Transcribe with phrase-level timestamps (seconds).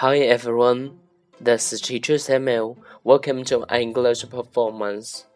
[0.00, 0.98] Hi everyone,
[1.38, 2.78] this is Teacher Samuel.
[3.04, 5.26] Welcome to English performance.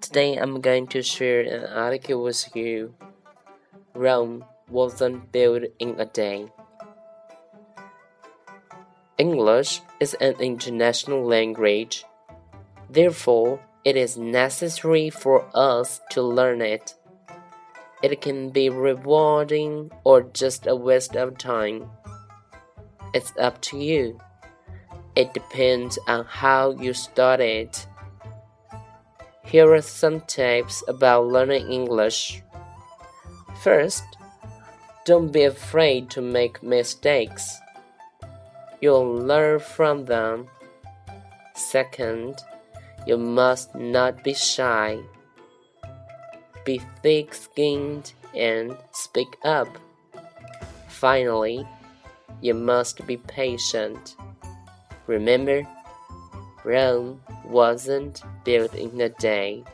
[0.00, 2.94] Today I'm going to share an article with you.
[3.94, 6.52] Rome wasn't built in a day.
[9.18, 12.04] English is an international language.
[12.88, 16.94] Therefore, it is necessary for us to learn it.
[18.04, 21.90] It can be rewarding or just a waste of time.
[23.14, 24.20] It's up to you.
[25.16, 27.86] It depends on how you start it.
[29.44, 32.42] Here are some tips about learning English.
[33.62, 34.04] First,
[35.04, 37.58] don't be afraid to make mistakes.
[38.80, 40.48] You'll learn from them.
[41.54, 42.36] Second,
[43.06, 44.98] you must not be shy.
[46.64, 49.68] Be thick skinned and speak up.
[50.88, 51.66] Finally,
[52.40, 54.16] you must be patient.
[55.06, 55.66] Remember,
[56.64, 59.64] Rome wasn't built in a day.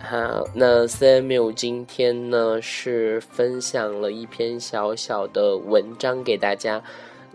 [0.00, 6.82] 好，那 Samuel 今天呢是分享了一篇小小的文章给大家，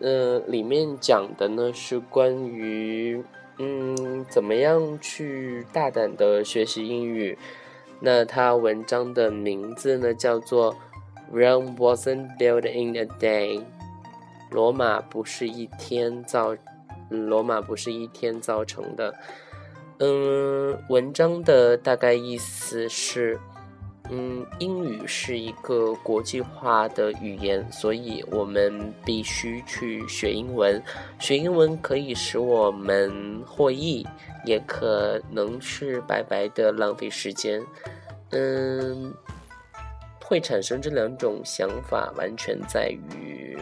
[0.01, 3.23] 呃，里面讲的呢是关于，
[3.59, 7.37] 嗯，怎么样去大胆的学习英语。
[8.05, 10.75] 那它文章的名字呢叫做
[11.33, 13.61] “Rome wasn't built in a day”，
[14.51, 16.53] 罗马不是一天造，
[17.07, 19.15] 罗马不是一天造成的。
[19.99, 23.39] 嗯，文章的大概意思是，
[24.09, 30.83] 嗯，英语是一个国际化的语言，所以我们必须去学英文。
[31.19, 34.05] 学英文可以使我们获益，
[34.45, 37.63] 也可能是白白的浪费时间。
[38.33, 39.13] 嗯，
[40.19, 43.55] 会产生这两种想法，完全在于，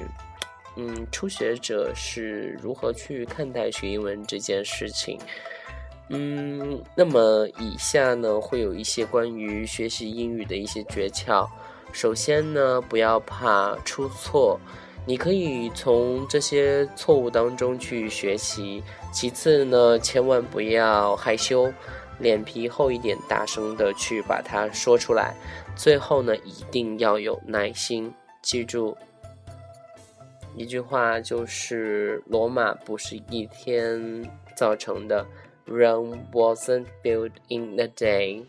[0.78, 5.19] 嗯，初学者是如何去看待学英文这件事情。
[6.07, 11.47] 嗯，那么以下呢会有一些关于学习英语的一些诀窍。
[11.94, 14.59] 首先呢，不要怕出错，
[15.06, 18.81] 你可以从这些错误当中去学习。
[19.12, 21.72] 其次呢，千万不要害羞，
[22.21, 25.35] 脸皮厚一点，大声的去把它说出来。
[25.75, 28.95] 最后呢，一定要有耐心，记住
[30.55, 35.25] 一句话，就是罗马不是一天造成的。
[35.65, 38.45] Rome wasn't built in a day.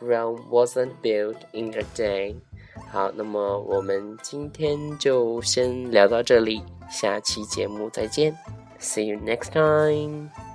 [0.00, 2.36] Rome wasn't built in a day.
[2.90, 8.36] 好，那么我们今天就先聊到这里，下期节目再见。
[8.78, 10.49] See you next time.